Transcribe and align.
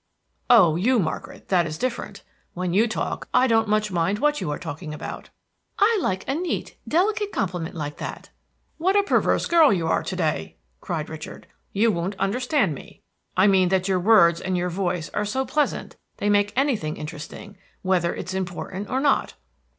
"Oh, 0.49 0.77
you, 0.77 0.97
Margaret; 0.97 1.49
that 1.49 1.67
is 1.67 1.77
different. 1.77 2.23
When 2.55 2.73
you 2.73 2.87
talk 2.87 3.27
I 3.35 3.45
don't 3.45 3.67
much 3.67 3.91
mind 3.91 4.17
what 4.17 4.41
you 4.41 4.49
are 4.49 4.57
talking 4.57 4.95
about." 4.95 5.29
"I 5.77 5.99
like 6.01 6.27
a 6.27 6.33
neat, 6.33 6.75
delicate 6.87 7.31
compliment 7.31 7.75
like 7.75 7.97
that!" 7.97 8.31
"What 8.79 8.95
a 8.95 9.03
perverse 9.03 9.45
girl 9.45 9.71
you 9.71 9.87
are 9.87 10.01
to 10.01 10.15
day!" 10.15 10.57
cried 10.79 11.07
Richard. 11.07 11.45
"You 11.71 11.91
won't 11.91 12.17
understand 12.17 12.73
me. 12.73 13.03
I 13.37 13.45
mean 13.45 13.69
that 13.69 13.87
your 13.87 13.99
words 13.99 14.41
and 14.41 14.57
your 14.57 14.71
voice 14.71 15.09
are 15.11 15.23
so 15.23 15.45
pleasant 15.45 15.97
they 16.17 16.31
make 16.31 16.51
anything 16.55 16.97
interesting, 16.97 17.55
whether 17.83 18.15
it's 18.15 18.33
important 18.33 18.89
or 18.89 18.99
not." 19.01 19.35